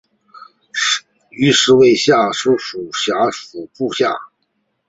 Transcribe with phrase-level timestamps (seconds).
[1.29, 4.17] 于兹为下邳相笮融部下。